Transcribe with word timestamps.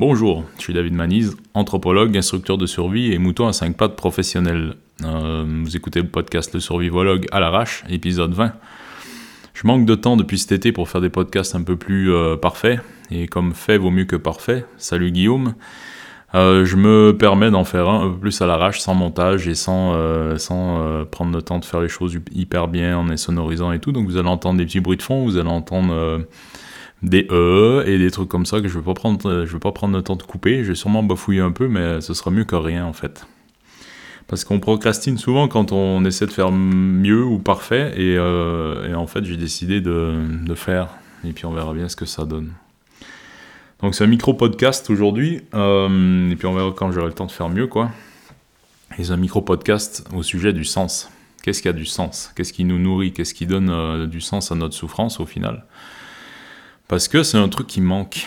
Bonjour, 0.00 0.44
je 0.58 0.62
suis 0.62 0.72
David 0.72 0.94
Manise, 0.94 1.36
anthropologue, 1.54 2.16
instructeur 2.16 2.56
de 2.56 2.66
survie 2.66 3.12
et 3.12 3.18
mouton 3.18 3.48
à 3.48 3.52
5 3.52 3.76
pattes 3.76 3.96
professionnel. 3.96 4.76
Euh, 5.02 5.44
vous 5.64 5.76
écoutez 5.76 6.00
le 6.00 6.06
podcast 6.06 6.54
Le 6.54 6.60
Survivologue 6.60 7.26
à 7.32 7.40
l'arrache, 7.40 7.82
épisode 7.88 8.32
20. 8.32 8.52
Je 9.54 9.66
manque 9.66 9.86
de 9.86 9.96
temps 9.96 10.16
depuis 10.16 10.38
cet 10.38 10.52
été 10.52 10.70
pour 10.70 10.88
faire 10.88 11.00
des 11.00 11.08
podcasts 11.08 11.56
un 11.56 11.64
peu 11.64 11.74
plus 11.74 12.14
euh, 12.14 12.36
parfaits, 12.36 12.78
et 13.10 13.26
comme 13.26 13.54
fait 13.54 13.76
vaut 13.76 13.90
mieux 13.90 14.04
que 14.04 14.14
parfait, 14.14 14.64
salut 14.76 15.10
Guillaume. 15.10 15.54
Euh, 16.36 16.64
je 16.64 16.76
me 16.76 17.16
permets 17.18 17.50
d'en 17.50 17.64
faire 17.64 17.88
un, 17.88 18.06
un 18.06 18.10
peu 18.10 18.18
plus 18.18 18.40
à 18.40 18.46
l'arrache, 18.46 18.78
sans 18.78 18.94
montage 18.94 19.48
et 19.48 19.56
sans, 19.56 19.96
sans 20.38 21.06
prendre 21.10 21.34
le 21.34 21.42
temps 21.42 21.58
de 21.58 21.64
faire 21.64 21.80
les 21.80 21.88
choses 21.88 22.16
hyper 22.30 22.68
bien 22.68 22.98
en 22.98 23.06
les 23.06 23.16
sonorisant 23.16 23.72
et 23.72 23.80
tout. 23.80 23.90
Donc 23.90 24.06
vous 24.06 24.16
allez 24.16 24.28
entendre 24.28 24.58
des 24.58 24.64
petits 24.64 24.78
bruits 24.78 24.96
de 24.96 25.02
fond, 25.02 25.24
vous 25.24 25.38
allez 25.38 25.50
entendre 25.50 26.24
des 27.02 27.26
E 27.30 27.84
et 27.86 27.98
des 27.98 28.10
trucs 28.10 28.28
comme 28.28 28.46
ça 28.46 28.60
que 28.60 28.68
je 28.68 28.78
vais 28.78 28.84
pas 28.84 28.94
prendre, 28.94 29.44
je 29.44 29.52
vais 29.52 29.58
pas 29.58 29.72
prendre 29.72 29.96
le 29.96 30.02
temps 30.02 30.16
de 30.16 30.22
couper. 30.22 30.64
Je 30.64 30.70
vais 30.70 30.74
sûrement 30.74 31.02
bafouiller 31.02 31.40
un 31.40 31.52
peu, 31.52 31.68
mais 31.68 32.00
ce 32.00 32.14
sera 32.14 32.30
mieux 32.30 32.44
que 32.44 32.56
rien 32.56 32.84
en 32.84 32.92
fait. 32.92 33.26
Parce 34.28 34.44
qu'on 34.44 34.60
procrastine 34.60 35.16
souvent 35.16 35.48
quand 35.48 35.72
on 35.72 36.04
essaie 36.04 36.26
de 36.26 36.32
faire 36.32 36.52
mieux 36.52 37.24
ou 37.24 37.38
parfait, 37.38 37.94
et, 37.96 38.16
euh, 38.18 38.94
en 38.94 39.06
fait 39.06 39.24
j'ai 39.24 39.38
décidé 39.38 39.80
de, 39.80 40.54
faire, 40.54 40.90
et 41.24 41.32
puis 41.32 41.46
on 41.46 41.52
verra 41.52 41.72
bien 41.72 41.88
ce 41.88 41.96
que 41.96 42.04
ça 42.04 42.26
donne. 42.26 42.52
Donc 43.80 43.94
c'est 43.94 44.04
un 44.04 44.08
micro-podcast 44.08 44.90
aujourd'hui, 44.90 45.40
euh, 45.54 46.30
et 46.30 46.36
puis 46.36 46.46
on 46.46 46.52
verra 46.52 46.72
quand 46.76 46.92
j'aurai 46.92 47.06
le 47.06 47.14
temps 47.14 47.26
de 47.26 47.32
faire 47.32 47.48
mieux 47.48 47.68
quoi. 47.68 47.90
Et 48.98 49.04
c'est 49.04 49.12
un 49.12 49.16
micro-podcast 49.16 50.06
au 50.14 50.22
sujet 50.22 50.52
du 50.52 50.64
sens. 50.64 51.10
Qu'est-ce 51.42 51.62
qui 51.62 51.68
a 51.68 51.72
du 51.72 51.86
sens? 51.86 52.30
Qu'est-ce 52.36 52.52
qui 52.52 52.64
nous 52.64 52.78
nourrit? 52.78 53.12
Qu'est-ce 53.12 53.32
qui 53.32 53.46
donne 53.46 53.70
euh, 53.70 54.06
du 54.06 54.20
sens 54.20 54.52
à 54.52 54.56
notre 54.56 54.74
souffrance 54.74 55.20
au 55.20 55.26
final? 55.26 55.64
Parce 56.88 57.06
que 57.06 57.22
c'est 57.22 57.38
un 57.38 57.48
truc 57.48 57.66
qui 57.66 57.82
manque. 57.82 58.26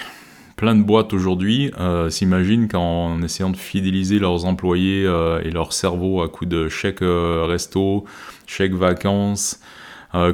Plein 0.56 0.76
de 0.76 0.84
boîtes 0.84 1.12
aujourd'hui 1.14 1.72
euh, 1.80 2.12
s'imaginent 2.12 2.68
qu'en 2.68 3.20
essayant 3.24 3.50
de 3.50 3.58
fidéliser 3.58 4.20
leurs 4.20 4.46
employés 4.46 5.06
euh, 5.08 5.42
et 5.44 5.50
leur 5.50 5.74
cerveau 5.74 6.22
à 6.22 6.30
coup 6.30 6.46
de 6.46 6.70
chèques 6.70 7.02
euh, 7.02 7.46
resto, 7.48 8.06
chèques 8.46 8.76
vacances, 8.76 9.60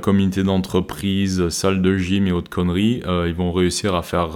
comité 0.01 0.43
d'entreprise, 0.43 1.49
salle 1.49 1.83
de 1.83 1.97
gym 1.97 2.25
et 2.25 2.31
autres 2.31 2.49
conneries, 2.49 3.03
ils 3.05 3.33
vont 3.35 3.51
réussir 3.51 3.93
à 3.93 4.01
faire 4.01 4.29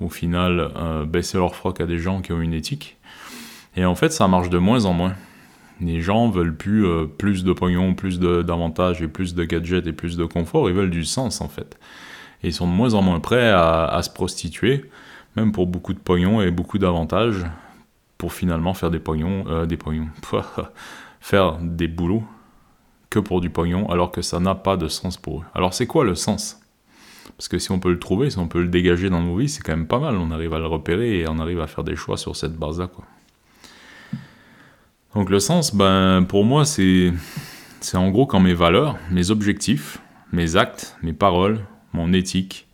au 0.00 0.08
final 0.08 0.70
baisser 1.06 1.36
leur 1.36 1.54
froc 1.54 1.82
à 1.82 1.84
des 1.84 1.98
gens 1.98 2.22
qui 2.22 2.32
ont 2.32 2.40
une 2.40 2.54
éthique. 2.54 2.96
Et 3.76 3.84
en 3.84 3.94
fait, 3.94 4.10
ça 4.10 4.28
marche 4.28 4.48
de 4.48 4.56
moins 4.56 4.86
en 4.86 4.94
moins. 4.94 5.12
Les 5.82 6.00
gens 6.00 6.30
veulent 6.30 6.56
plus 6.56 6.86
plus 7.18 7.44
de 7.44 7.52
pognon, 7.52 7.92
plus 7.92 8.18
d'avantages 8.18 9.02
et 9.02 9.08
plus 9.08 9.34
de 9.34 9.44
gadgets 9.44 9.86
et 9.86 9.92
plus 9.92 10.16
de 10.16 10.24
confort, 10.24 10.70
ils 10.70 10.74
veulent 10.74 10.88
du 10.88 11.04
sens 11.04 11.42
en 11.42 11.48
fait. 11.50 11.78
Et 12.42 12.48
ils 12.48 12.52
sont 12.52 12.66
de 12.66 12.72
moins 12.72 12.94
en 12.94 13.02
moins 13.02 13.20
prêts 13.20 13.50
à, 13.50 14.00
se 14.02 14.10
prostituer, 14.10 14.90
même 15.36 15.52
pour 15.52 15.66
beaucoup 15.66 15.94
de 15.94 15.98
pognon 15.98 16.42
et 16.42 16.50
beaucoup 16.50 16.78
d'avantages, 16.78 17.44
pour 18.18 18.32
finalement 18.32 18.74
faire 18.74 18.90
des 18.90 18.98
pognons, 18.98 19.44
euh, 19.48 19.66
des 19.66 19.76
pognons, 19.76 20.08
faire 21.20 21.58
des 21.60 21.88
boulots 21.88 22.24
que 23.10 23.18
pour 23.18 23.40
du 23.40 23.50
pognon, 23.50 23.88
alors 23.90 24.10
que 24.10 24.22
ça 24.22 24.40
n'a 24.40 24.54
pas 24.54 24.76
de 24.76 24.88
sens 24.88 25.16
pour 25.16 25.40
eux. 25.40 25.44
Alors 25.54 25.74
c'est 25.74 25.86
quoi 25.86 26.04
le 26.04 26.14
sens? 26.14 26.60
Parce 27.36 27.48
que 27.48 27.58
si 27.58 27.70
on 27.70 27.78
peut 27.78 27.90
le 27.90 27.98
trouver, 27.98 28.30
si 28.30 28.38
on 28.38 28.48
peut 28.48 28.62
le 28.62 28.68
dégager 28.68 29.10
dans 29.10 29.20
nos 29.20 29.36
vies, 29.36 29.48
c'est 29.48 29.62
quand 29.62 29.76
même 29.76 29.86
pas 29.86 29.98
mal. 29.98 30.16
On 30.16 30.30
arrive 30.30 30.54
à 30.54 30.58
le 30.58 30.66
repérer 30.66 31.20
et 31.20 31.28
on 31.28 31.38
arrive 31.38 31.60
à 31.60 31.66
faire 31.66 31.84
des 31.84 31.96
choix 31.96 32.16
sur 32.16 32.36
cette 32.36 32.56
base-là. 32.56 32.88
Donc 35.14 35.28
le 35.28 35.40
sens, 35.40 35.74
ben 35.74 36.24
pour 36.26 36.44
moi, 36.44 36.64
c'est 36.64 37.12
c'est 37.80 37.96
en 37.96 38.10
gros 38.10 38.26
quand 38.26 38.40
mes 38.40 38.54
valeurs, 38.54 38.96
mes 39.10 39.30
objectifs, 39.30 39.98
mes 40.32 40.56
actes, 40.56 40.96
mes 41.02 41.12
paroles, 41.12 41.60
mon 41.92 42.12
éthique, 42.12 42.66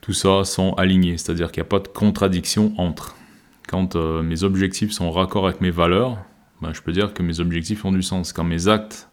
tout 0.00 0.12
ça 0.12 0.44
sont 0.44 0.74
alignés, 0.74 1.16
c'est-à-dire 1.16 1.50
qu'il 1.50 1.62
n'y 1.62 1.66
a 1.66 1.70
pas 1.70 1.78
de 1.78 1.88
contradiction 1.88 2.74
entre. 2.76 3.16
Quand 3.66 3.96
euh, 3.96 4.22
mes 4.22 4.42
objectifs 4.42 4.92
sont 4.92 5.10
raccord 5.10 5.46
avec 5.46 5.62
mes 5.62 5.70
valeurs, 5.70 6.18
ben, 6.60 6.74
je 6.74 6.82
peux 6.82 6.92
dire 6.92 7.14
que 7.14 7.22
mes 7.22 7.40
objectifs 7.40 7.86
ont 7.86 7.92
du 7.92 8.02
sens. 8.02 8.34
Quand 8.34 8.44
mes 8.44 8.68
actes 8.68 9.08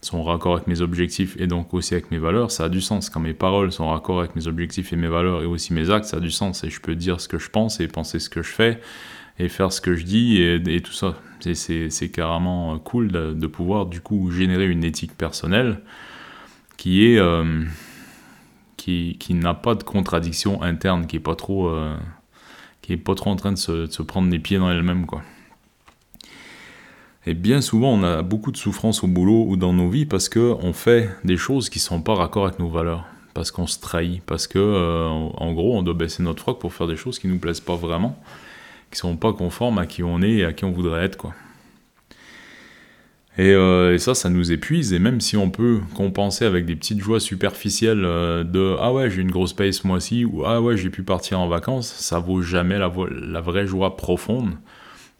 sont 0.00 0.22
raccord 0.24 0.54
avec 0.56 0.66
mes 0.66 0.80
objectifs 0.80 1.36
et 1.38 1.46
donc 1.46 1.72
aussi 1.72 1.94
avec 1.94 2.10
mes 2.10 2.18
valeurs, 2.18 2.50
ça 2.50 2.64
a 2.64 2.68
du 2.68 2.80
sens. 2.80 3.10
Quand 3.10 3.20
mes 3.20 3.32
paroles 3.32 3.70
sont 3.70 3.88
raccord 3.88 4.18
avec 4.18 4.34
mes 4.34 4.48
objectifs 4.48 4.92
et 4.92 4.96
mes 4.96 5.06
valeurs 5.06 5.42
et 5.42 5.46
aussi 5.46 5.72
mes 5.72 5.90
actes, 5.90 6.06
ça 6.06 6.16
a 6.16 6.20
du 6.20 6.32
sens. 6.32 6.64
Et 6.64 6.70
je 6.70 6.80
peux 6.80 6.96
dire 6.96 7.20
ce 7.20 7.28
que 7.28 7.38
je 7.38 7.50
pense 7.50 7.78
et 7.78 7.86
penser 7.86 8.18
ce 8.18 8.28
que 8.28 8.42
je 8.42 8.50
fais 8.50 8.80
et 9.38 9.48
faire 9.48 9.72
ce 9.72 9.80
que 9.80 9.94
je 9.94 10.04
dis 10.04 10.42
et, 10.42 10.80
tout 10.80 10.92
ça. 10.92 11.14
C'est 11.40 12.10
carrément 12.12 12.74
euh, 12.74 12.78
cool 12.78 13.12
de, 13.12 13.46
pouvoir 13.46 13.86
du 13.86 14.00
coup 14.00 14.32
générer 14.32 14.66
une 14.66 14.82
éthique 14.82 15.16
personnelle 15.16 15.80
qui 16.76 17.06
est... 17.06 17.18
Euh, 17.18 17.62
qui, 18.78 19.34
n'a 19.34 19.54
pas 19.54 19.74
de 19.74 19.82
contradiction 19.82 20.62
interne, 20.62 21.06
qui 21.06 21.16
est 21.16 21.20
pas 21.20 21.34
trop, 21.34 21.68
euh, 21.68 21.96
qui 22.80 22.92
est 22.92 22.96
pas 22.96 23.14
trop 23.14 23.30
en 23.30 23.36
train 23.36 23.52
de 23.52 23.58
se, 23.58 24.02
prendre 24.02 24.30
les 24.30 24.38
pieds 24.38 24.58
dans 24.58 24.70
elle-même, 24.70 25.04
quoi. 25.04 25.22
Et 27.26 27.34
bien 27.34 27.60
souvent, 27.60 27.92
on 27.92 28.02
a 28.04 28.22
beaucoup 28.22 28.52
de 28.52 28.56
souffrance 28.56 29.04
au 29.04 29.06
boulot 29.06 29.44
ou 29.46 29.56
dans 29.56 29.74
nos 29.74 29.90
vies 29.90 30.06
parce 30.06 30.30
que 30.30 30.56
on 30.62 30.72
fait 30.72 31.10
des 31.24 31.36
choses 31.36 31.68
qui 31.68 31.78
sont 31.78 32.00
pas 32.00 32.14
raccord 32.14 32.46
avec 32.46 32.58
nos 32.58 32.70
valeurs, 32.70 33.04
parce 33.34 33.50
qu'on 33.50 33.66
se 33.66 33.78
trahit, 33.78 34.22
parce 34.24 34.46
que, 34.46 34.58
euh, 34.58 35.06
en 35.06 35.52
gros, 35.52 35.76
on 35.76 35.82
doit 35.82 35.94
baisser 35.94 36.22
notre 36.22 36.40
froc 36.40 36.58
pour 36.58 36.72
faire 36.72 36.86
des 36.86 36.96
choses 36.96 37.18
qui 37.18 37.28
nous 37.28 37.38
plaisent 37.38 37.60
pas 37.60 37.76
vraiment, 37.76 38.18
qui 38.90 38.98
sont 38.98 39.16
pas 39.16 39.34
conformes 39.34 39.78
à 39.78 39.86
qui 39.86 40.02
on 40.02 40.22
est 40.22 40.36
et 40.36 40.44
à 40.44 40.54
qui 40.54 40.64
on 40.64 40.70
voudrait 40.70 41.04
être, 41.04 41.18
quoi. 41.18 41.34
Euh, 43.38 43.94
et, 43.94 43.98
ça, 43.98 44.14
ça 44.14 44.28
nous 44.30 44.52
épuise. 44.52 44.92
Et 44.92 44.98
même 44.98 45.20
si 45.20 45.36
on 45.36 45.50
peut 45.50 45.80
compenser 45.94 46.44
avec 46.44 46.66
des 46.66 46.74
petites 46.74 47.00
joies 47.00 47.20
superficielles 47.20 48.04
euh, 48.04 48.44
de 48.44 48.76
ah 48.80 48.92
ouais, 48.92 49.10
j'ai 49.10 49.22
une 49.22 49.30
grosse 49.30 49.52
paye 49.52 49.72
ce 49.72 49.86
mois-ci 49.86 50.24
ou 50.24 50.44
ah 50.44 50.60
ouais, 50.60 50.76
j'ai 50.76 50.90
pu 50.90 51.02
partir 51.02 51.40
en 51.40 51.48
vacances, 51.48 51.88
ça 51.88 52.18
vaut 52.18 52.42
jamais 52.42 52.78
la, 52.78 52.92
la, 53.10 53.40
vraie 53.40 53.66
joie 53.66 53.96
profonde, 53.96 54.54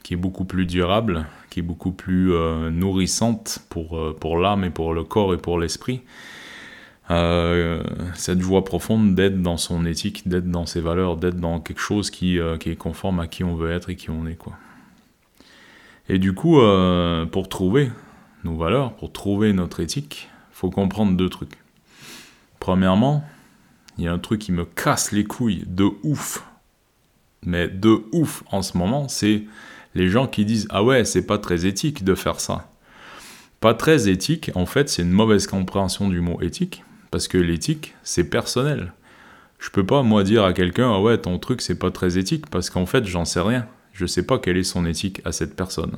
qui 0.02 0.14
est 0.14 0.16
beaucoup 0.16 0.44
plus 0.44 0.66
durable, 0.66 1.26
qui 1.50 1.60
est 1.60 1.62
beaucoup 1.62 1.92
plus 1.92 2.32
euh, 2.32 2.70
nourrissante 2.70 3.60
pour, 3.68 4.16
pour 4.18 4.38
l'âme 4.38 4.64
et 4.64 4.70
pour 4.70 4.94
le 4.94 5.04
corps 5.04 5.32
et 5.34 5.38
pour 5.38 5.58
l'esprit. 5.58 6.02
cette 8.14 8.40
joie 8.40 8.64
profonde 8.64 9.14
d'être 9.14 9.40
dans 9.40 9.56
son 9.56 9.86
éthique, 9.86 10.28
d'être 10.28 10.50
dans 10.50 10.66
ses 10.66 10.80
valeurs, 10.80 11.16
d'être 11.16 11.38
dans 11.38 11.60
quelque 11.60 11.80
chose 11.80 12.10
qui, 12.10 12.38
qui, 12.58 12.70
est 12.70 12.76
conforme 12.76 13.20
à 13.20 13.28
qui 13.28 13.44
on 13.44 13.54
veut 13.54 13.70
être 13.70 13.90
et 13.90 13.96
qui 13.96 14.10
on 14.10 14.26
est. 14.26 14.36
quoi. 14.36 14.54
Et 16.08 16.18
du 16.18 16.32
coup, 16.34 16.60
pour 17.30 17.48
trouver 17.48 17.90
nos 18.44 18.56
valeurs, 18.56 18.94
pour 18.94 19.12
trouver 19.12 19.52
notre 19.52 19.80
éthique, 19.80 20.28
faut 20.52 20.70
comprendre 20.70 21.16
deux 21.16 21.28
trucs. 21.28 21.58
Premièrement, 22.60 23.24
il 23.96 24.04
y 24.04 24.08
a 24.08 24.12
un 24.12 24.18
truc 24.18 24.40
qui 24.40 24.52
me 24.52 24.64
casse 24.64 25.12
les 25.12 25.24
couilles 25.24 25.64
de 25.66 25.88
ouf, 26.02 26.44
mais 27.44 27.68
de 27.68 28.02
ouf 28.12 28.42
en 28.50 28.62
ce 28.62 28.76
moment, 28.76 29.08
c'est 29.08 29.44
les 29.94 30.08
gens 30.08 30.26
qui 30.26 30.44
disent 30.44 30.66
Ah 30.70 30.82
ouais, 30.84 31.04
c'est 31.04 31.26
pas 31.26 31.38
très 31.38 31.66
éthique 31.66 32.04
de 32.04 32.14
faire 32.14 32.40
ça. 32.40 32.70
Pas 33.60 33.74
très 33.74 34.08
éthique, 34.08 34.50
en 34.54 34.66
fait, 34.66 34.88
c'est 34.88 35.02
une 35.02 35.10
mauvaise 35.10 35.46
compréhension 35.46 36.08
du 36.08 36.20
mot 36.20 36.40
éthique, 36.40 36.84
parce 37.10 37.26
que 37.26 37.38
l'éthique, 37.38 37.94
c'est 38.02 38.30
personnel. 38.30 38.92
Je 39.58 39.70
peux 39.70 39.84
pas, 39.84 40.02
moi, 40.04 40.22
dire 40.22 40.44
à 40.44 40.52
quelqu'un 40.52 40.92
Ah 40.92 41.00
ouais, 41.00 41.18
ton 41.18 41.38
truc, 41.38 41.60
c'est 41.60 41.78
pas 41.78 41.90
très 41.90 42.18
éthique, 42.18 42.48
parce 42.50 42.70
qu'en 42.70 42.86
fait, 42.86 43.04
j'en 43.04 43.24
sais 43.24 43.40
rien. 43.40 43.66
Je 43.92 44.06
sais 44.06 44.24
pas 44.24 44.38
quelle 44.38 44.56
est 44.56 44.64
son 44.64 44.86
éthique 44.86 45.20
à 45.24 45.32
cette 45.32 45.56
personne. 45.56 45.96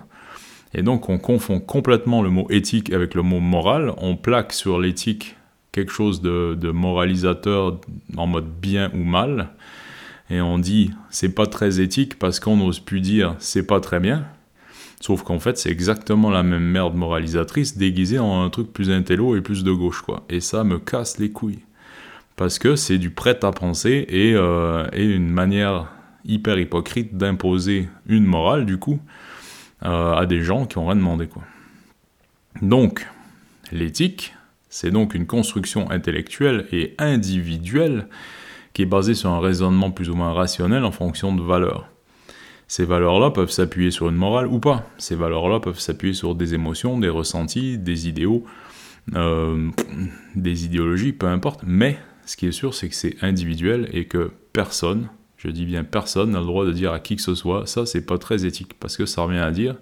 Et 0.75 0.83
donc 0.83 1.09
on 1.09 1.19
confond 1.19 1.61
complètement 1.61 2.23
le 2.23 2.31
mot 2.31 2.47
éthique 2.51 2.93
avec 2.93 3.15
le 3.15 3.23
mot 3.23 3.41
moral, 3.41 3.93
on 3.99 4.17
plaque 4.17 4.53
sur 4.53 4.79
l'éthique 4.79 5.37
quelque 5.73 5.93
chose 5.93 6.21
de, 6.21 6.71
moralisateur 6.71 7.81
en 8.17 8.27
mode 8.27 8.49
bien 8.61 8.91
ou 8.95 9.05
mal, 9.05 9.51
et 10.29 10.41
on 10.41 10.59
dit 10.59 10.91
c'est 11.11 11.35
pas 11.35 11.47
très 11.47 11.81
éthique 11.81 12.19
parce 12.19 12.41
qu'on 12.41 12.57
n'ose 12.57 12.81
plus 12.81 13.01
dire 13.01 13.35
c'est 13.39 13.67
pas 13.67 13.81
très 13.81 13.99
bien, 13.99 14.25
sauf 15.01 15.23
qu'en 15.23 15.41
fait 15.41 15.59
c'est 15.59 15.71
exactement 15.71 16.31
la 16.31 16.43
même 16.45 16.65
merde 16.65 16.95
moralisatrice 16.95 17.77
déguisée 17.77 18.21
en 18.21 18.45
un 18.45 18.51
truc 18.51 18.73
plus 18.73 18.91
intello 18.91 19.37
et 19.37 19.41
plus 19.41 19.65
de 19.65 19.73
gauche 19.73 20.03
quoi. 20.03 20.25
Et 20.29 20.41
ça 20.41 20.63
me 20.65 20.79
casse 20.79 21.19
les 21.19 21.31
couilles. 21.31 21.61
Parce 22.37 22.59
que 22.59 22.75
c'est 22.75 22.97
du 22.97 23.11
prêt 23.11 23.39
à 23.45 23.51
penser 23.51 24.07
et, 24.09 24.33
euh, 24.35 24.87
et 24.95 25.05
une 25.05 25.29
manière 25.29 25.89
hyper 26.25 26.59
hypocrite 26.59 27.17
d'imposer 27.17 27.89
une 28.07 28.25
morale 28.25 28.65
du 28.67 28.79
coup 28.79 28.99
euh, 29.85 30.15
à 30.15 30.27
des 30.27 30.43
gens 30.43 30.67
qui 30.67 30.79
ont 30.79 30.87
rien 30.87 30.97
demandé. 30.97 31.27
Quoi. 31.27 31.43
Donc, 32.63 33.07
l'éthique, 33.73 34.35
c'est 34.69 34.91
donc 34.91 35.15
une 35.15 35.27
construction 35.27 35.91
intellectuelle 35.91 36.67
et 36.73 36.95
individuelle 36.99 38.07
qui 38.73 38.83
est 38.83 38.87
basée 38.87 39.15
sur 39.15 39.31
un 39.31 39.41
raisonnement 39.41 39.91
plus 39.91 40.11
ou 40.11 40.15
moins 40.15 40.33
rationnel 40.33 40.85
en 40.85 40.93
fonction 40.93 41.35
de 41.35 41.43
valeurs. 41.43 41.89
Ces 42.69 42.85
valeurs-là 42.85 43.31
peuvent 43.31 43.51
s'appuyer 43.51 43.91
sur 43.91 44.09
une 44.09 44.15
morale 44.15 44.47
ou 44.47 44.61
pas. 44.61 44.87
Ces 44.97 45.17
valeurs-là 45.17 45.59
peuvent 45.59 45.81
s'appuyer 45.81 46.15
sur 46.15 46.37
des 46.37 46.55
émotions, 46.55 46.99
des 46.99 47.09
ressentis, 47.09 47.79
des 47.79 48.09
idéaux, 48.09 48.45
euh, 49.17 49.71
des 50.37 50.67
idéologies, 50.67 51.13
peu 51.13 51.27
importe. 51.27 51.63
Mais 51.67 51.99
ce 52.27 52.37
qui 52.37 52.47
est 52.47 52.53
sûr, 52.53 52.75
c'est 52.75 52.89
que 52.89 52.95
c'est 52.95 53.17
individuel 53.23 53.89
et 53.93 54.05
que 54.05 54.31
personne 54.53 55.09
je 55.41 55.49
dis 55.49 55.65
bien 55.65 55.85
personne 55.85 56.33
n'a 56.33 56.41
le 56.41 56.47
droit 56.47 56.67
de 56.67 56.73
dire 56.73 56.93
à 56.93 57.01
qui 57.01 57.17
que 57.17 57.23
ce 57.23 57.35
soit, 57.35 57.67
ça 57.67 57.87
c'est 57.87 58.05
pas 58.05 58.19
très 58.19 58.45
éthique, 58.45 58.75
parce 58.79 58.97
que 58.97 59.07
ça 59.07 59.23
revient 59.23 59.39
à 59.39 59.51
dire, 59.51 59.77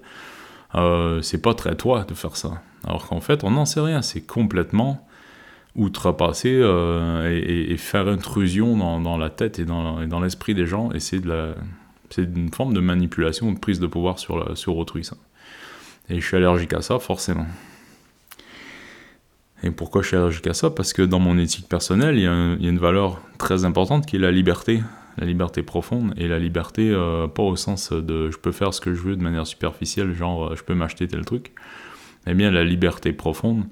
euh, 0.74 1.20
c'est 1.20 1.42
pas 1.42 1.54
très 1.54 1.74
toi 1.74 2.04
de 2.04 2.14
faire 2.14 2.36
ça. 2.36 2.62
Alors 2.84 3.08
qu'en 3.08 3.20
fait, 3.20 3.42
on 3.42 3.50
n'en 3.50 3.64
sait 3.64 3.80
rien, 3.80 4.02
c'est 4.02 4.20
complètement 4.20 5.06
outrepasser 5.74 6.58
euh, 6.60 7.28
et, 7.28 7.76
faire 7.76 8.08
intrusion 8.08 8.76
dans, 9.00 9.16
la 9.16 9.30
tête 9.30 9.58
et 9.58 9.64
dans, 9.64 10.20
l'esprit 10.20 10.54
des 10.54 10.66
gens. 10.66 10.92
Et 10.92 11.00
c'est 11.00 11.20
de 11.20 11.28
la, 11.28 11.54
c'est 12.10 12.22
une 12.22 12.52
forme 12.52 12.72
de 12.72 12.80
manipulation, 12.80 13.52
de 13.52 13.58
prise 13.58 13.80
de 13.80 13.86
pouvoir 13.86 14.18
sur, 14.18 14.56
sur 14.56 14.76
autrui. 14.76 15.04
Ça. 15.04 15.16
Et 16.08 16.20
je 16.20 16.26
suis 16.26 16.36
allergique 16.36 16.72
à 16.72 16.82
ça, 16.82 16.98
forcément. 16.98 17.46
Et 19.62 19.70
pourquoi 19.70 20.02
je 20.02 20.08
suis 20.08 20.16
allergique 20.16 20.46
à 20.46 20.54
ça? 20.54 20.70
Parce 20.70 20.92
que 20.92 21.02
dans 21.02 21.18
mon 21.18 21.36
éthique 21.38 21.68
personnelle, 21.68 22.16
il 22.16 22.22
y, 22.22 22.26
a 22.26 22.68
une 22.68 22.78
valeur 22.78 23.20
très 23.38 23.64
importante 23.64 24.06
qui 24.06 24.16
est 24.16 24.20
la 24.20 24.30
liberté. 24.30 24.82
La 25.18 25.26
liberté 25.26 25.62
profonde 25.62 26.14
et 26.16 26.28
la 26.28 26.38
liberté, 26.38 26.90
euh, 26.90 27.26
pas 27.26 27.42
au 27.42 27.56
sens 27.56 27.92
de 27.92 28.30
je 28.30 28.38
peux 28.38 28.52
faire 28.52 28.72
ce 28.72 28.80
que 28.80 28.94
je 28.94 29.00
veux 29.00 29.16
de 29.16 29.22
manière 29.22 29.46
superficielle, 29.46 30.12
genre 30.14 30.54
je 30.54 30.62
peux 30.62 30.74
m'acheter 30.74 31.08
tel 31.08 31.24
truc, 31.24 31.52
mais 32.26 32.34
bien 32.34 32.50
la 32.50 32.64
liberté 32.64 33.12
profonde 33.12 33.64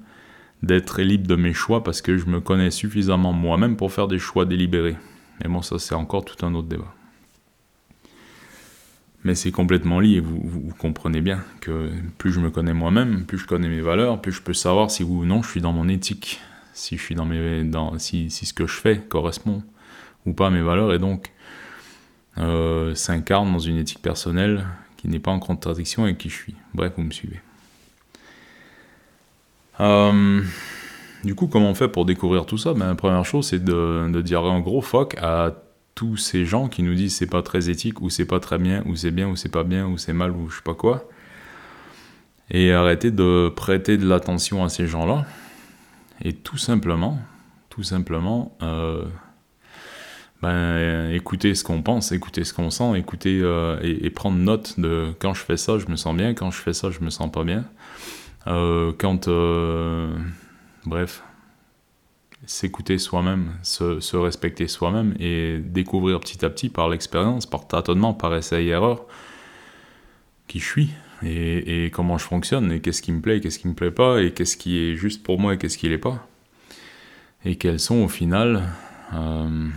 d'être 0.63 1.01
libre 1.03 1.27
de 1.27 1.37
mes 1.37 1.53
choix 1.53 1.85
parce 1.85 2.03
que 2.03 2.17
je 2.17 2.27
me 2.27 2.41
connais 2.41 2.71
suffisamment 2.71 3.33
moi-même 3.33 3.77
pour 3.77 3.93
faire 3.93 4.09
des 4.09 4.19
choix 4.19 4.45
délibérés. 4.45 4.97
Mais 5.41 5.49
bon, 5.49 5.63
ça 5.63 5.79
c'est 5.79 5.95
encore 5.95 6.25
tout 6.25 6.45
un 6.45 6.55
autre 6.55 6.69
débat. 6.69 6.93
Mais 9.25 9.35
c'est 9.35 9.51
complètement 9.51 9.99
lié, 9.99 10.21
vous, 10.21 10.41
vous, 10.45 10.73
comprenez 10.79 11.21
bien 11.21 11.43
que 11.61 11.91
plus 12.17 12.33
je 12.33 12.39
me 12.39 12.51
connais 12.51 12.75
moi-même, 12.75 13.25
plus 13.27 13.39
je 13.39 13.47
connais 13.47 13.69
mes 13.69 13.81
valeurs, 13.81 14.21
plus 14.21 14.31
je 14.31 14.41
peux 14.41 14.53
savoir 14.53 14.91
si 14.91 15.03
oui 15.03 15.17
ou 15.17 15.25
non 15.25 15.43
je 15.43 15.51
suis 15.51 15.61
dans 15.61 15.73
mon 15.73 15.89
éthique, 15.89 16.41
si 16.73 16.97
je 16.97 17.03
suis 17.03 17.17
dans 17.17 17.25
mes, 17.25 17.65
dans, 17.65 17.99
si, 17.99 18.31
si 18.31 18.47
ce 18.47 18.55
que 18.55 18.67
je 18.67 18.75
fais 18.75 18.99
correspond 19.01 19.65
ou 20.27 20.33
pas 20.33 20.47
à 20.47 20.51
mes 20.51 20.63
valeurs 20.63 20.93
et 20.93 21.01
donc 21.01 21.33
euh, 22.39 22.95
s'incarne 22.95 23.53
dans 23.53 23.59
une 23.59 23.79
éthique 23.79 24.03
personnelle 24.03 24.67
qui 24.97 25.09
n'est 25.09 25.19
pas 25.19 25.31
en 25.31 25.39
contradiction 25.39 26.05
avec 26.05 26.19
qui 26.19 26.29
je 26.29 26.35
suis. 26.35 26.55
Bref, 26.75 26.93
vous 26.97 27.03
me 27.03 27.11
suivez. 27.11 27.41
Euh, 29.81 30.43
du 31.25 31.35
coup, 31.35 31.47
comment 31.47 31.71
on 31.71 31.75
fait 31.75 31.89
pour 31.89 32.05
découvrir 32.05 32.47
tout 32.47 32.59
ça? 32.59 32.75
Ben, 32.75 32.87
La 32.87 32.95
première 32.95 33.25
chose, 33.25 33.49
c'est 33.49 33.63
de, 33.63 34.21
dire 34.21 34.45
un 34.45 34.61
gros 34.61 34.81
fuck 34.81 35.17
à 35.21 35.55
tous 35.95 36.17
ces 36.17 36.45
gens 36.45 36.69
qui 36.69 36.83
nous 36.83 36.95
disent 36.95 37.17
c'est 37.17 37.27
pas 37.27 37.43
très 37.43 37.71
éthique, 37.71 38.01
ou 38.03 38.11
c'est 38.11 38.27
pas 38.27 38.41
très 38.41 38.59
bien, 38.59 38.83
ou 38.87 38.97
c'est 38.97 39.11
bien, 39.11 39.29
ou 39.29 39.37
c'est 39.37 39.49
pas 39.51 39.65
bien, 39.65 39.87
ou 39.87 39.97
c'est 39.97 40.13
mal, 40.13 40.31
ou 40.33 40.49
je 40.51 40.57
sais 40.57 40.63
pas 40.63 40.75
quoi. 40.75 41.09
Et 42.51 42.73
arrêter 42.73 43.11
de 43.11 43.53
prêter 43.55 43.97
de 43.97 44.07
l'attention 44.07 44.63
à 44.63 44.69
ces 44.69 44.87
gens-là. 44.87 45.25
Et 46.23 46.33
tout 46.33 46.59
simplement, 46.59 47.19
tout 47.71 47.83
simplement, 47.83 48.57
euh, 48.63 49.05
ben, 50.43 51.11
écouter 51.13 51.55
ce 51.55 51.65
qu'on 51.65 51.83
pense, 51.83 52.13
écouter 52.13 52.45
ce 52.45 52.53
qu'on 52.53 52.71
sent, 52.71 52.99
écouter 52.99 53.41
euh, 53.43 53.79
et, 53.83 54.11
prendre 54.11 54.37
note 54.37 54.79
de 54.79 55.15
quand 55.19 55.35
je 55.35 55.43
fais 55.43 55.57
ça, 55.57 55.79
je 55.79 55.87
me 55.87 55.97
sens 55.97 56.15
bien, 56.17 56.35
quand 56.35 56.51
je 56.51 56.59
fais 56.59 56.75
ça, 56.75 56.91
je 56.91 57.01
me 57.01 57.11
sens 57.11 57.31
pas 57.31 57.45
bien. 57.45 57.65
Euh, 58.47 58.93
quand. 58.99 59.29
bref, 60.85 61.23
s'écouter 62.47 62.99
soi-même, 62.99 63.53
se, 63.63 64.17
respecter 64.17 64.69
soi-même 64.69 65.15
et 65.19 65.59
découvrir 65.59 66.21
petit 66.21 66.45
à 66.45 66.51
petit 66.51 66.69
par 66.69 66.89
l'expérience, 66.89 67.47
par 67.47 67.67
tâtonnement, 67.67 68.15
par 68.15 68.35
essai 68.35 68.65
et 68.65 68.69
erreur, 68.69 69.05
qui 70.47 70.61
je 70.61 70.65
suis 70.65 70.91
et, 71.25 71.91
comment 71.93 72.19
je 72.19 72.25
fonctionne 72.25 72.71
et 72.73 72.81
qu'est-ce 72.81 73.03
qui 73.03 73.13
me 73.13 73.21
plaît, 73.21 73.41
qu'est-ce 73.41 73.59
qui 73.59 73.69
me 73.69 73.75
plaît 73.75 73.91
pas 73.91 74.21
et 74.23 74.33
qu'est-ce 74.33 74.57
qui 74.57 74.79
est 74.79 74.95
juste 74.95 75.23
pour 75.23 75.41
moi 75.41 75.55
et 75.55 75.59
qu'est-ce 75.59 75.79
qui 75.79 75.89
l'est 75.89 75.99
pas. 75.99 76.27
Et 77.45 77.57
quelles 77.57 77.81
sont 77.81 77.97
au 77.97 78.09
final 78.09 78.63
euh, 79.15 79.69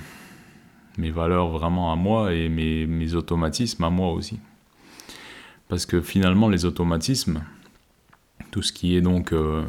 mes 1.00 1.12
valeurs 1.12 1.50
vraiment 1.50 1.92
à 1.92 1.96
moi 1.96 2.34
et 2.34 2.50
mes, 2.50 3.14
automatismes 3.16 3.84
à 3.84 3.90
moi 3.90 4.12
aussi. 4.12 4.40
Parce 5.68 5.86
que 5.86 6.02
finalement 6.02 6.50
les 6.50 6.66
automatismes, 6.66 7.42
tout 8.52 8.62
ce 8.62 8.74
qui 8.74 8.96
est 8.96 9.02
donc 9.02 9.32
euh, 9.32 9.64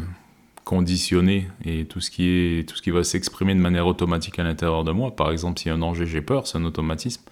conditionné 0.65 1.49
et 1.65 1.85
tout 1.85 2.01
ce 2.01 2.11
qui, 2.11 2.29
est, 2.29 2.69
tout 2.69 2.77
ce 2.77 2.83
qui 2.83 2.91
va 2.91 3.05
s'exprimer 3.05 3.55
de 3.55 3.61
manière 3.61 3.87
automatique 3.87 4.39
à 4.39 4.43
l'intérieur 4.43 4.85
de 4.85 4.93
moi, 4.93 5.15
par 5.15 5.31
exemple, 5.31 5.61
s'il 5.61 5.69
y 5.69 5.73
a 5.73 5.75
un 5.75 5.79
danger, 5.79 6.07
j'ai 6.07 6.23
peur, 6.23 6.47
c'est 6.47 6.59
un 6.59 6.65
automatisme, 6.65 7.23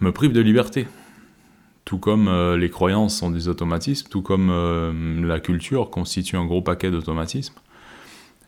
me 0.00 0.12
prive 0.12 0.32
de 0.32 0.40
liberté. 0.40 0.86
Tout 1.84 1.98
comme 1.98 2.28
euh, 2.28 2.56
les 2.56 2.70
croyances 2.70 3.16
sont 3.16 3.30
des 3.30 3.48
automatismes, 3.48 4.08
tout 4.08 4.22
comme 4.22 4.50
euh, 4.50 5.26
la 5.26 5.40
culture 5.40 5.90
constitue 5.90 6.36
un 6.36 6.44
gros 6.44 6.62
paquet 6.62 6.90
d'automatismes. 6.90 7.54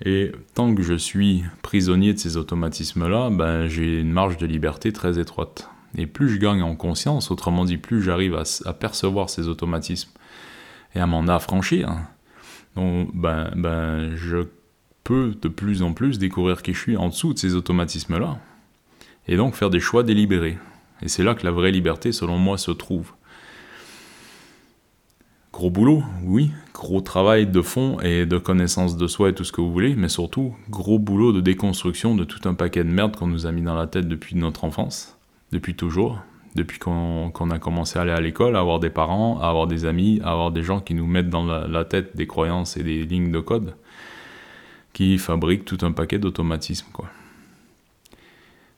Et 0.05 0.33
tant 0.55 0.75
que 0.75 0.83
je 0.83 0.95
suis 0.95 1.45
prisonnier 1.63 2.13
de 2.13 2.19
ces 2.19 2.37
automatismes-là, 2.37 3.31
ben, 3.31 3.69
j'ai 3.69 4.01
une 4.01 4.11
marge 4.11 4.37
de 4.37 4.47
liberté 4.47 4.93
très 4.93 5.19
étroite. 5.19 5.71
Et 5.97 6.07
plus 6.07 6.29
je 6.29 6.39
gagne 6.39 6.63
en 6.63 6.75
conscience, 6.75 7.31
autrement 7.31 7.65
dit, 7.65 7.77
plus 7.77 8.03
j'arrive 8.03 8.37
à, 8.65 8.73
percevoir 8.73 9.31
ces 9.31 9.47
automatismes 9.47 10.11
et 10.95 11.01
à 11.01 11.07
m'en 11.07 11.29
affranchir, 11.29 11.95
ben, 12.75 13.53
ben, 13.55 14.17
je 14.17 14.47
peux 15.05 15.35
de 15.41 15.49
plus 15.49 15.83
en 15.83 15.93
plus 15.93 16.19
découvrir 16.19 16.63
qui 16.63 16.73
je 16.75 16.79
suis 16.79 16.97
en 16.97 17.09
dessous 17.09 17.35
de 17.35 17.39
ces 17.39 17.55
automatismes-là. 17.55 18.39
Et 19.29 19.37
donc 19.37 19.55
faire 19.55 19.71
des 19.71 19.81
choix 19.81 20.03
délibérés. 20.03 20.59
Et 21.01 21.09
c'est 21.09 21.23
là 21.23 21.35
que 21.35 21.45
la 21.45 21.53
vraie 21.53 21.71
liberté, 21.71 22.13
selon 22.13 22.39
moi, 22.39 22.59
se 22.59 22.71
trouve. 22.71 23.13
Gros 25.53 25.69
boulot, 25.69 26.03
oui, 26.25 26.51
gros 26.73 27.03
travail 27.03 27.47
de 27.47 27.61
fond 27.61 28.01
et 28.01 28.25
de 28.25 28.39
connaissance 28.39 28.97
de 28.97 29.07
soi 29.07 29.29
et 29.29 29.35
tout 29.35 29.45
ce 29.45 29.53
que 29.53 29.61
vous 29.61 29.71
voulez, 29.71 29.95
mais 29.95 30.09
surtout 30.09 30.55
gros 30.71 30.99
boulot 30.99 31.33
de 31.33 31.43
déconstruction 31.43 32.15
de 32.15 32.25
tout 32.25 32.49
un 32.49 32.55
paquet 32.55 32.85
de 32.85 32.91
merde 32.91 33.17
qu'on 33.17 33.27
nous 33.27 33.47
a 33.47 33.53
mis 33.53 33.61
dans 33.61 33.75
la 33.75 33.87
tête 33.87 34.09
depuis 34.09 34.35
notre 34.35 34.65
enfance, 34.65 35.19
depuis 35.53 35.75
toujours, 35.75 36.19
depuis 36.55 36.79
qu'on 36.79 37.51
a 37.51 37.59
commencé 37.59 37.99
à 37.99 38.03
aller 38.03 38.13
à 38.13 38.21
l'école, 38.21 38.57
à 38.57 38.61
avoir 38.61 38.81
des 38.81 38.89
parents, 38.91 39.41
à 39.41 39.49
avoir 39.49 39.67
des 39.67 39.85
amis, 39.85 40.21
à 40.25 40.33
avoir 40.33 40.53
des 40.53 40.63
gens 40.63 40.81
qui 40.81 40.95
nous 40.95 41.07
mettent 41.07 41.31
dans 41.31 41.45
la, 41.45 41.85
tête 41.85 42.17
des 42.17 42.27
croyances 42.27 42.77
et 42.77 42.83
des 42.83 43.05
lignes 43.05 43.31
de 43.31 43.41
code 43.41 43.75
qui 44.95 45.19
fabriquent 45.19 45.65
tout 45.65 45.79
un 45.83 45.93
paquet 45.93 46.19
d'automatismes. 46.19 46.89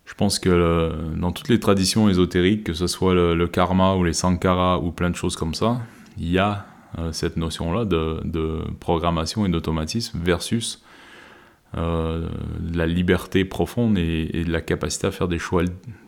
Je 0.06 0.14
pense 0.14 0.38
que 0.38 0.92
dans 1.16 1.32
toutes 1.32 1.48
les 1.48 1.58
traditions 1.58 2.08
ésotériques, 2.08 2.64
que 2.64 2.74
ce 2.74 2.86
soit 2.86 3.14
le, 3.14 3.46
karma 3.46 3.94
ou 3.94 4.04
les 4.04 4.12
sankaras 4.12 4.78
ou 4.78 4.90
plein 4.90 5.10
de 5.10 5.16
choses 5.16 5.36
comme 5.36 5.54
ça, 5.54 5.80
il 6.18 6.30
y 6.30 6.38
a 6.38 6.66
euh, 6.98 7.12
cette 7.12 7.36
notion-là 7.36 7.84
de, 7.84 8.62
programmation 8.80 9.46
et 9.46 9.48
d'automatisme 9.48 10.18
versus 10.22 10.82
euh, 11.76 12.28
la 12.72 12.86
liberté 12.86 13.44
profonde 13.44 13.98
et, 13.98 14.30
et, 14.32 14.44
la 14.44 14.60
capacité 14.60 15.08
à 15.08 15.10
faire 15.10 15.26
des 15.26 15.40
choix 15.40 15.64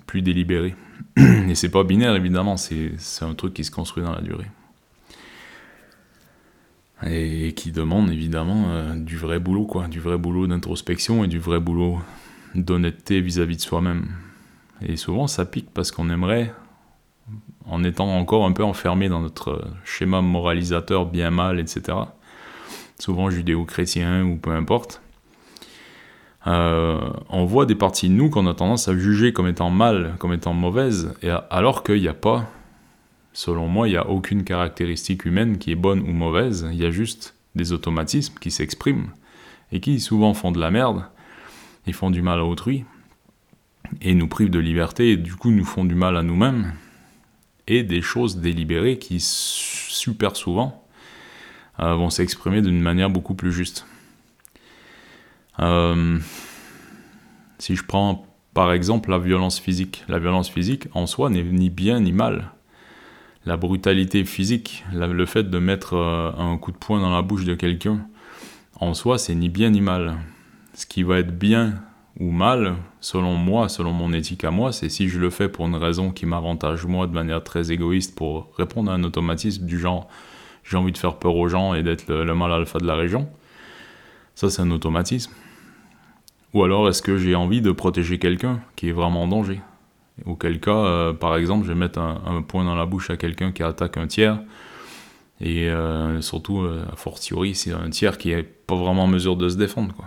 plus 0.07 0.23
délibérés. 0.23 0.77
Et 1.17 1.55
c'est 1.55 1.71
pas 1.71 1.83
binaire, 1.83 2.15
évidemment, 2.15 2.57
c'est 2.57 2.93
un 3.23 3.35
truc 3.35 3.55
qui 3.55 3.65
se 3.65 3.71
construit 3.73 4.05
dans 4.05 4.13
la 4.13 4.21
durée. 4.21 4.47
Et, 7.05 7.53
qui 7.55 7.73
demande 7.73 8.11
évidemment 8.11 8.67
euh, 8.69 8.95
du 8.95 9.17
vrai 9.17 9.41
boulot, 9.41 9.67
quoi, 9.67 9.89
du 9.89 9.99
vrai 9.99 10.19
boulot 10.19 10.47
d'introspection 10.47 11.25
et 11.25 11.27
du 11.27 11.39
vrai 11.39 11.59
boulot 11.59 11.99
d'honnêteté 12.55 13.21
vis-à-vis 13.21 13.57
de 13.57 13.63
soi-même. 13.63 14.07
Et 14.83 14.97
souvent 14.97 15.27
ça 15.27 15.45
pique 15.45 15.71
parce 15.75 15.91
qu'on 15.91 16.11
aimerait, 16.11 16.53
en 17.69 17.83
étant 17.85 18.17
encore 18.17 18.47
un 18.47 18.53
peu 18.53 18.65
enfermé 18.65 19.09
dans 19.09 19.21
notre 19.21 19.65
schéma 19.85 20.23
moralisateur 20.23 21.07
bien-mal, 21.07 21.59
etc., 21.59 21.99
souvent 22.99 23.29
judéo-chrétien 23.29 24.25
ou 24.25 24.37
peu 24.37 24.53
importe, 24.53 25.03
euh, 26.47 27.01
on 27.29 27.45
voit 27.45 27.67
des 27.67 27.75
parties 27.75 28.09
de 28.09 28.15
nous 28.15 28.31
qu'on 28.31 28.47
a 28.47 28.55
tendance 28.55 28.89
à 28.89 28.97
juger 28.97 29.33
comme 29.33 29.49
étant 29.49 29.71
mal, 29.71 30.15
comme 30.19 30.33
étant 30.33 30.55
mauvaises, 30.55 31.15
et 31.23 31.31
alors 31.51 31.83
qu'il 31.83 32.01
n'y 32.01 32.09
a 32.09 32.15
pas, 32.15 32.49
selon 33.33 33.67
moi, 33.67 33.89
il 33.89 33.93
n'y 33.93 33.97
a 33.97 34.09
aucune 34.09 34.45
caractéristique 34.45 35.25
humaine 35.25 35.59
qui 35.59 35.73
est 35.73 35.77
bonne 35.77 36.01
ou 36.01 36.13
mauvaise, 36.13 36.69
il 36.73 36.79
y 36.79 36.87
a 36.87 36.91
juste 36.91 37.35
des 37.57 37.73
automatismes 37.73 38.35
qui 38.41 38.51
s'expriment, 38.51 39.11
et 39.73 39.81
qui 39.81 39.99
souvent 39.99 40.35
font 40.35 40.53
de 40.53 40.61
la 40.61 40.71
merde, 40.71 41.05
ils 41.87 41.95
font 41.95 42.11
du 42.11 42.23
mal 42.23 42.39
à 42.39 42.45
autrui, 42.45 42.85
et 44.01 44.15
nous 44.15 44.29
privent 44.29 44.51
de 44.51 44.61
liberté, 44.61 45.13
et 45.13 45.17
du 45.17 45.35
coup 45.35 45.51
nous 45.51 45.65
font 45.65 45.85
du 45.85 45.97
mal 45.97 46.17
à 46.17 46.23
nous-mêmes, 46.23 46.73
et 47.69 47.83
des 47.83 48.03
choses 48.03 48.39
délibérées 48.39 48.99
qui, 48.99 49.19
super 49.21 50.37
souvent, 50.37 50.85
euh, 51.81 51.95
vont 51.95 52.11
s'exprimer 52.11 52.63
d'une 52.63 52.81
manière 52.81 53.11
beaucoup 53.11 53.35
plus 53.35 53.53
juste. 53.53 53.87
Euh, 55.59 56.19
si 57.59 57.77
je 57.77 57.85
prends 57.85 58.27
par 58.55 58.73
exemple 58.73 59.11
la 59.11 59.19
violence 59.19 59.59
physique, 59.59 60.05
la 60.09 60.19
violence 60.19 60.49
physique 60.49 60.89
en 60.95 61.07
soi 61.07 61.31
n'est 61.31 61.43
ni 61.43 61.71
bien 61.71 62.01
ni 62.01 62.13
mal. 62.13 62.53
La 63.45 63.57
brutalité 63.57 64.25
physique, 64.25 64.85
le 64.93 65.27
fait 65.27 65.45
de 65.51 65.59
mettre 65.59 65.95
euh, 65.95 66.33
un 66.37 66.57
coup 66.59 66.73
de 66.73 66.77
poing 66.77 67.01
dans 67.01 67.15
la 67.15 67.23
bouche 67.23 67.45
de 67.45 67.55
quelqu'un, 67.55 68.07
en 68.81 68.95
soi 68.95 69.19
c'est 69.19 69.35
ni 69.35 69.49
bien 69.49 69.71
ni 69.71 69.81
mal. 69.81 70.17
Ce 70.75 70.87
qui 70.87 71.03
va 71.03 71.19
être 71.19 71.39
bien 71.39 71.75
ou 72.19 72.31
mal, 72.31 72.77
selon 73.01 73.35
moi, 73.35 73.69
selon 73.69 73.93
mon 73.93 74.13
éthique 74.13 74.45
à 74.45 74.51
moi, 74.51 74.73
c'est 74.73 74.89
si 74.89 75.09
je 75.09 75.19
le 75.19 75.31
fais 75.31 75.49
pour 75.49 75.67
une 75.67 75.77
raison 75.77 76.11
qui 76.11 76.25
m'avantage 76.25 76.87
moi 76.87 77.07
de 77.07 77.13
manière 77.13 77.43
très 77.45 77.73
égoïste 77.73 78.15
pour 78.17 78.51
répondre 78.57 78.91
à 78.91 78.95
un 78.95 79.05
automatisme 79.05 79.67
du 79.67 79.79
genre 79.79 80.09
j'ai 80.65 80.77
envie 80.77 80.93
de 80.93 80.99
faire 80.99 81.17
peur 81.17 81.37
aux 81.37 81.49
gens 81.49 81.75
et 81.75 81.83
d'être 81.83 82.09
le, 82.09 82.35
mal 82.35 82.51
alpha 82.53 82.79
de 82.79 82.87
la 82.87 82.97
région. 82.97 83.29
Ça 84.35 84.51
c'est 84.51 84.63
un 84.63 84.71
automatisme. 84.71 85.33
Ou 86.55 86.65
alors 86.65 86.89
est-ce 86.89 87.03
que 87.03 87.19
j'ai 87.19 87.35
envie 87.35 87.61
de 87.61 87.71
protéger 87.71 88.19
quelqu'un 88.19 88.61
qui 88.77 88.89
est 88.89 88.93
vraiment 88.93 89.25
en 89.25 89.29
danger? 89.29 89.61
Auquel 90.25 90.61
cas, 90.61 90.71
euh, 90.71 91.13
par 91.13 91.37
exemple, 91.37 91.67
je 91.67 91.73
vais 91.73 91.79
mettre 91.79 91.99
un, 91.99 92.41
point 92.41 92.65
dans 92.65 92.75
la 92.75 92.87
bouche 92.87 93.11
à 93.11 93.19
quelqu'un 93.19 93.53
qui 93.53 93.63
attaque 93.63 93.99
un 93.99 94.07
tiers. 94.07 94.41
Et 95.43 95.69
euh, 95.69 96.23
surtout, 96.23 96.63
euh, 96.63 96.87
a 96.91 96.97
fortiori, 96.97 97.55
c'est 97.55 97.73
un 97.73 97.91
tiers 97.91 98.17
qui 98.17 98.29
n'est 98.29 98.43
pas 98.43 98.75
vraiment 98.75 99.05
en 99.05 99.09
mesure 99.09 99.37
de 99.37 99.51
se 99.51 99.57
défendre. 99.57 99.95
Quoi. 99.95 100.07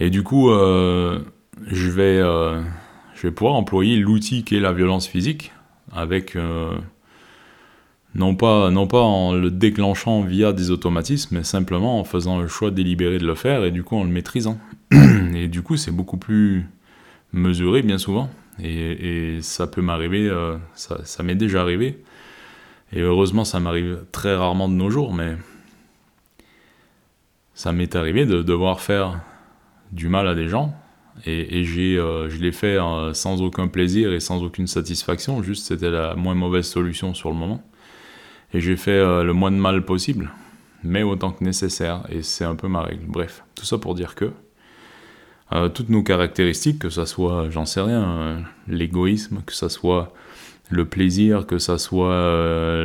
Et 0.00 0.10
du 0.10 0.22
coup, 0.22 0.50
euh, 0.50 1.20
je, 1.66 1.90
vais, 1.90 2.18
euh, 2.18 2.62
je 3.14 3.26
vais 3.26 3.30
pouvoir 3.32 3.54
employer 3.54 3.96
l'outil 3.96 4.44
qui 4.44 4.56
est 4.56 4.60
la 4.60 4.72
violence 4.72 5.06
physique 5.06 5.52
avec 5.92 6.36
non 8.14 8.36
pas, 8.36 8.70
non 8.70 8.86
pas 8.86 9.00
en 9.00 9.32
le 9.32 9.50
déclenchant 9.50 10.22
via 10.22 10.52
des 10.52 10.70
automatismes, 10.70 11.36
mais 11.36 11.44
simplement 11.44 11.98
en 11.98 12.04
faisant 12.04 12.38
le 12.38 12.46
choix 12.46 12.70
délibéré 12.70 13.18
de 13.18 13.26
le 13.26 13.34
faire 13.34 13.64
et 13.64 13.70
du 13.70 13.82
coup 13.82 13.96
en 13.96 14.04
le 14.04 14.10
maîtrisant. 14.10 14.58
et 15.34 15.48
du 15.48 15.62
coup, 15.62 15.76
c'est 15.76 15.90
beaucoup 15.90 16.16
plus 16.16 16.66
mesuré 17.32 17.82
bien 17.82 17.98
souvent. 17.98 18.30
Et, 18.62 19.38
ça 19.40 19.66
peut 19.66 19.82
m'arriver, 19.82 20.28
euh, 20.28 20.56
ça, 20.74 21.22
m'est 21.24 21.34
déjà 21.34 21.60
arrivé. 21.60 22.02
Et 22.92 23.00
heureusement, 23.00 23.44
ça 23.44 23.58
m'arrive 23.58 24.04
très 24.12 24.36
rarement 24.36 24.68
de 24.68 24.74
nos 24.74 24.90
jours, 24.90 25.12
mais 25.12 25.36
ça 27.54 27.72
m'est 27.72 27.96
arrivé 27.96 28.26
de 28.26 28.42
devoir 28.42 28.80
faire 28.80 29.20
du 29.92 30.08
mal 30.08 30.28
à 30.28 30.34
des 30.34 30.48
gens. 30.48 30.74
Et, 31.26 31.64
euh, 31.78 32.28
je 32.28 32.38
l'ai 32.38 32.52
fait 32.52 32.78
euh, 32.78 33.14
sans 33.14 33.40
aucun 33.40 33.68
plaisir 33.68 34.12
et 34.12 34.20
sans 34.20 34.42
aucune 34.42 34.66
satisfaction, 34.66 35.42
juste 35.42 35.66
c'était 35.66 35.90
la 35.90 36.14
moins 36.16 36.34
mauvaise 36.34 36.66
solution 36.66 37.14
sur 37.14 37.30
le 37.30 37.36
moment. 37.36 37.62
Et 38.52 38.60
j'ai 38.60 38.76
fait 38.76 38.90
euh, 38.90 39.22
le 39.22 39.32
moins 39.32 39.50
de 39.50 39.56
mal 39.56 39.84
possible, 39.84 40.30
mais 40.82 41.02
autant 41.02 41.30
que 41.30 41.44
nécessaire. 41.44 42.02
Et 42.10 42.22
c'est 42.22 42.44
un 42.44 42.56
peu 42.56 42.68
ma 42.68 42.82
règle. 42.82 43.04
Bref, 43.06 43.44
tout 43.54 43.64
ça 43.64 43.78
pour 43.78 43.94
dire 43.94 44.14
que 44.14 44.32
toutes 45.72 45.88
nos 45.88 46.02
caractéristiques, 46.02 46.80
que 46.80 46.90
ça 46.90 47.06
soit, 47.06 47.48
j'en 47.48 47.64
sais 47.64 47.80
rien, 47.80 48.42
l'égoïsme, 48.66 49.40
que 49.46 49.52
ça 49.52 49.68
soit 49.68 50.12
le 50.68 50.84
plaisir, 50.84 51.46
que 51.46 51.58
ça 51.58 51.78
soit 51.78 52.82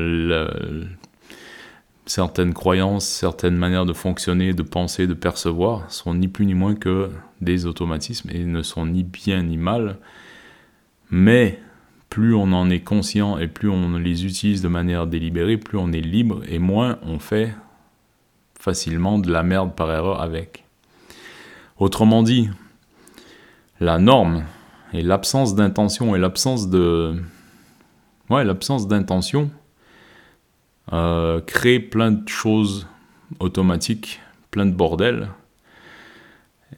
certaines 2.10 2.56
croyances, 2.56 3.06
certaines 3.06 3.56
manières 3.56 3.86
de 3.86 3.94
fonctionner, 3.94 4.54
de 4.54 4.64
penser, 4.64 5.06
de 5.06 5.14
percevoir, 5.14 5.92
sont 5.92 6.16
ni 6.16 6.28
plus 6.28 6.48
ni 6.48 6.56
moins 6.56 6.74
que 6.74 7.12
des 7.40 7.68
automatismes 7.68 8.32
et 8.34 8.46
ne 8.46 8.64
sont 8.64 8.88
ni 8.88 9.04
bien 9.04 9.44
ni 9.44 9.58
mal. 9.58 9.98
Mais 11.12 11.60
plus 12.10 12.34
on 12.34 12.52
en 12.52 12.72
est 12.72 12.80
conscient 12.80 13.38
et 13.38 13.48
plus 13.48 13.70
on 13.70 13.98
les 13.98 14.26
utilise 14.26 14.64
de 14.64 14.68
manière 14.68 15.06
délibérée, 15.06 15.58
plus 15.58 15.78
on 15.78 15.92
est 15.92 16.02
libre 16.02 16.42
et 16.48 16.58
moins 16.58 16.98
on 17.04 17.20
fait 17.20 17.54
facilement 18.60 19.20
de 19.20 19.32
la 19.32 19.44
merde 19.44 19.76
par 19.76 19.92
erreur 19.92 20.20
avec. 20.20 20.66
Autrement 21.78 22.24
dit, 22.24 22.50
la 23.80 24.00
norme 24.00 24.46
et 24.94 25.04
l'absence 25.04 25.54
d'intention 25.54 26.16
et 26.16 26.20
l'absence 26.20 26.70
de... 26.70 27.22
Ouais, 28.32 28.44
l'absence 28.44 28.88
d'intention 28.88 29.52
euh, 30.92 31.42
crée 31.42 31.80
plein 31.80 32.12
de 32.12 32.28
choses 32.28 32.88
automatiques, 33.40 34.20
plein 34.52 34.66
de 34.66 34.74
bordel. 34.74 35.30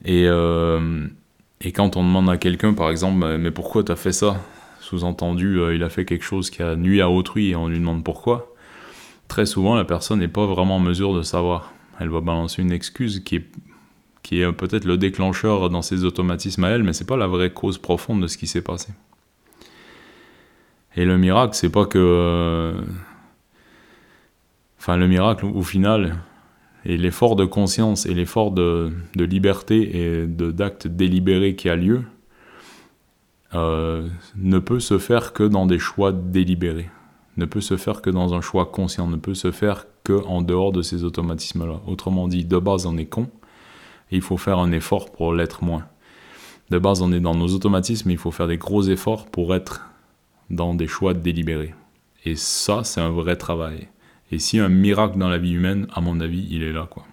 Et, 0.04 0.26
euh, 0.26 1.06
et 1.60 1.72
quand 1.72 1.96
on 1.96 2.02
demande 2.02 2.28
à 2.28 2.36
quelqu'un, 2.36 2.74
par 2.74 2.90
exemple, 2.90 3.38
mais 3.38 3.50
pourquoi 3.50 3.84
t'as 3.84 3.96
fait 3.96 4.12
ça? 4.12 4.40
Sous-entendu, 4.80 5.58
euh, 5.58 5.74
il 5.74 5.82
a 5.82 5.88
fait 5.88 6.04
quelque 6.04 6.24
chose 6.24 6.50
qui 6.50 6.62
a 6.62 6.76
nuit 6.76 7.00
à 7.00 7.08
autrui 7.08 7.50
et 7.50 7.56
on 7.56 7.68
lui 7.68 7.78
demande 7.78 8.04
pourquoi. 8.04 8.54
Très 9.28 9.46
souvent, 9.46 9.74
la 9.74 9.84
personne 9.84 10.18
n'est 10.18 10.28
pas 10.28 10.44
vraiment 10.44 10.76
en 10.76 10.80
mesure 10.80 11.14
de 11.14 11.22
savoir. 11.22 11.72
Elle 11.98 12.10
va 12.10 12.20
balancer 12.20 12.60
une 12.60 12.72
excuse 12.72 13.20
qui 13.20 13.36
est, 13.36 13.46
qui 14.22 14.42
est 14.42 14.52
peut-être 14.52 14.84
le 14.84 14.98
déclencheur 14.98 15.70
dans 15.70 15.82
ses 15.82 16.04
automatismes 16.04 16.64
à 16.64 16.70
elle, 16.70 16.82
mais 16.82 16.92
c'est 16.92 17.06
pas 17.06 17.16
la 17.16 17.26
vraie 17.26 17.50
cause 17.50 17.78
profonde 17.78 18.20
de 18.20 18.26
ce 18.26 18.36
qui 18.36 18.46
s'est 18.46 18.62
passé. 18.62 18.92
Et 20.96 21.04
le 21.04 21.16
miracle, 21.16 21.54
c'est 21.54 21.70
pas 21.70 21.86
que. 21.86 22.74
Enfin, 24.82 24.96
le 24.96 25.06
miracle, 25.06 25.46
au 25.46 25.62
final, 25.62 26.16
et 26.84 26.96
l'effort 26.96 27.36
de 27.36 27.44
conscience 27.44 28.04
et 28.04 28.14
l'effort 28.14 28.50
de, 28.50 28.92
liberté 29.14 29.96
et 29.96 30.26
d'acte 30.26 30.88
délibéré 30.88 31.54
qui 31.54 31.68
a 31.68 31.76
lieu, 31.76 32.02
euh, 33.54 34.08
ne 34.34 34.58
peut 34.58 34.80
se 34.80 34.98
faire 34.98 35.34
que 35.34 35.44
dans 35.44 35.66
des 35.66 35.78
choix 35.78 36.10
délibérés, 36.10 36.90
ne 37.36 37.44
peut 37.44 37.60
se 37.60 37.76
faire 37.76 38.02
que 38.02 38.10
dans 38.10 38.34
un 38.34 38.40
choix 38.40 38.66
conscient, 38.66 39.06
ne 39.06 39.14
peut 39.14 39.34
se 39.34 39.52
faire 39.52 39.86
que 40.02 40.14
en 40.26 40.42
dehors 40.42 40.72
de 40.72 40.82
ces 40.82 41.04
automatismes-là. 41.04 41.80
Autrement 41.86 42.26
dit, 42.26 42.44
de 42.44 42.58
base, 42.58 42.84
on 42.84 42.96
est 42.96 43.06
con, 43.06 43.28
et 44.10 44.16
il 44.16 44.22
faut 44.22 44.36
faire 44.36 44.58
un 44.58 44.72
effort 44.72 45.12
pour 45.12 45.32
l'être 45.32 45.62
moins. 45.62 45.86
De 46.70 46.80
base, 46.80 47.02
on 47.02 47.12
est 47.12 47.20
dans 47.20 47.36
nos 47.36 47.54
automatismes, 47.54 48.10
et 48.10 48.14
il 48.14 48.18
faut 48.18 48.32
faire 48.32 48.48
des 48.48 48.58
gros 48.58 48.82
efforts 48.82 49.26
pour 49.26 49.54
être 49.54 49.88
dans 50.50 50.74
des 50.74 50.88
choix 50.88 51.14
délibérés. 51.14 51.72
Et 52.24 52.34
ça, 52.34 52.82
c'est 52.82 53.00
un 53.00 53.10
vrai 53.10 53.36
travail. 53.36 53.86
Et 54.32 54.38
si 54.38 54.58
un 54.58 54.68
miracle 54.68 55.18
dans 55.18 55.28
la 55.28 55.38
vie 55.38 55.52
humaine, 55.52 55.86
à 55.92 56.00
mon 56.00 56.18
avis, 56.20 56.48
il 56.50 56.62
est 56.62 56.72
là, 56.72 56.88
quoi. 56.90 57.04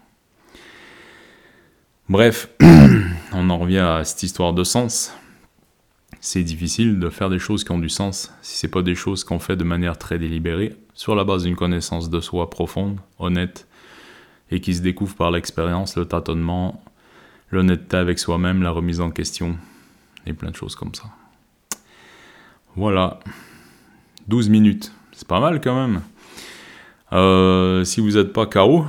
Bref, 2.08 2.50
on 3.34 3.50
en 3.50 3.58
revient 3.60 3.78
à 3.78 4.04
cette 4.04 4.24
histoire 4.24 4.54
de 4.54 4.64
sens 4.64 5.14
c'est 6.22 6.44
difficile 6.44 7.00
de 7.00 7.10
faire 7.10 7.30
des 7.30 7.40
choses 7.40 7.64
qui 7.64 7.72
ont 7.72 7.80
du 7.80 7.90
sens 7.90 8.34
si 8.42 8.58
c'est 8.58 8.68
pas 8.68 8.82
des 8.82 8.96
choses 8.96 9.24
qu'on 9.24 9.40
fait 9.40 9.56
de 9.56 9.64
manière 9.64 9.98
très 9.98 10.20
délibérée, 10.20 10.76
sur 10.94 11.16
la 11.16 11.24
base 11.24 11.44
d'une 11.44 11.56
connaissance 11.56 12.10
de 12.10 12.20
soi 12.20 12.50
profonde, 12.50 13.00
honnête, 13.20 13.68
et 14.52 14.60
qui 14.60 14.74
se 14.74 14.82
découvre 14.82 15.16
par 15.16 15.32
l'expérience, 15.32 15.96
le 15.96 16.06
tâtonnement, 16.06 16.84
l'honnêteté 17.52 17.98
avec 17.98 18.20
soi-même, 18.20 18.62
la 18.62 18.72
remise 18.72 19.00
en 19.00 19.12
question, 19.12 19.58
et 20.26 20.34
plein 20.34 20.52
de 20.52 20.56
choses 20.56 20.76
comme 20.76 20.94
ça. 20.94 21.06
Voilà. 22.76 23.20
12 24.28 24.50
minutes. 24.50 24.92
C'est 25.14 25.28
pas 25.28 25.40
mal 25.40 25.62
quand 25.62 25.76
même. 25.76 26.02
Euh, 27.12 27.84
si 27.84 28.02
vous 28.02 28.12
n'êtes 28.12 28.34
pas 28.34 28.46
KO, 28.46 28.86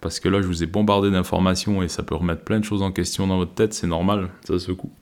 parce 0.00 0.20
que 0.20 0.28
là 0.28 0.42
je 0.42 0.46
vous 0.46 0.62
ai 0.62 0.66
bombardé 0.66 1.10
d'informations 1.10 1.82
et 1.82 1.88
ça 1.88 2.02
peut 2.02 2.14
remettre 2.14 2.42
plein 2.42 2.60
de 2.60 2.64
choses 2.64 2.82
en 2.82 2.92
question 2.92 3.26
dans 3.26 3.38
votre 3.38 3.54
tête, 3.54 3.72
c'est 3.72 3.86
normal, 3.86 4.28
ça 4.44 4.58
secoue. 4.58 4.92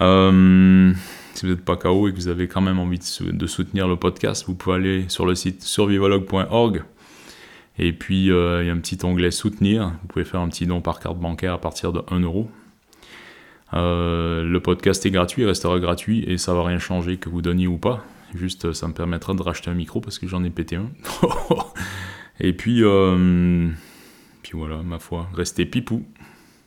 Euh, 0.00 0.92
si 1.34 1.46
vous 1.46 1.52
n'êtes 1.52 1.64
pas 1.64 1.76
KO 1.76 2.08
et 2.08 2.12
que 2.12 2.16
vous 2.16 2.28
avez 2.28 2.48
quand 2.48 2.60
même 2.60 2.78
envie 2.78 2.98
de, 2.98 3.46
soutenir 3.46 3.88
le 3.88 3.96
podcast, 3.96 4.44
vous 4.46 4.54
pouvez 4.54 4.76
aller 4.76 5.04
sur 5.08 5.26
le 5.26 5.34
site 5.34 5.62
survivologue.org. 5.62 6.82
Et 7.80 7.92
puis, 7.92 8.32
euh, 8.32 8.64
il 8.64 8.66
y 8.66 8.70
a 8.70 8.72
un 8.72 8.78
petit 8.78 8.98
onglet 9.04 9.30
soutenir. 9.30 9.92
Vous 10.02 10.08
pouvez 10.08 10.24
faire 10.24 10.40
un 10.40 10.48
petit 10.48 10.66
don 10.66 10.80
par 10.80 10.98
carte 10.98 11.18
bancaire 11.18 11.54
à 11.54 11.60
partir 11.60 11.92
de 11.92 12.02
1 12.10 12.20
euro. 12.20 12.50
Euh, 13.74 14.44
le 14.44 14.60
podcast 14.60 15.04
est 15.06 15.10
gratuit, 15.10 15.42
il 15.42 15.46
restera 15.46 15.78
gratuit 15.78 16.24
et 16.26 16.38
ça 16.38 16.54
va 16.54 16.64
rien 16.64 16.78
changer 16.78 17.18
que 17.18 17.28
vous 17.28 17.42
donniez 17.42 17.66
ou 17.66 17.76
pas. 17.76 18.04
Juste, 18.34 18.72
ça 18.72 18.88
me 18.88 18.92
permettra 18.92 19.34
de 19.34 19.42
racheter 19.42 19.70
un 19.70 19.74
micro 19.74 20.00
parce 20.00 20.18
que 20.18 20.26
j'en 20.26 20.44
ai 20.44 20.50
pété 20.50 20.76
un. 20.76 20.90
et 22.40 22.52
puis, 22.52 22.82
puis 24.42 24.52
voilà, 24.52 24.82
ma 24.82 24.98
foi, 24.98 25.28
restez 25.34 25.66
pipou. 25.66 26.04